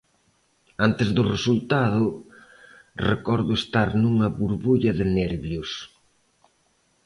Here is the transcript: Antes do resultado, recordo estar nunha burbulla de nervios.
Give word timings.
Antes 0.87 1.09
do 1.15 1.23
resultado, 1.33 2.05
recordo 3.09 3.51
estar 3.61 3.89
nunha 4.01 4.27
burbulla 4.39 4.91
de 4.99 5.05
nervios. 5.17 5.71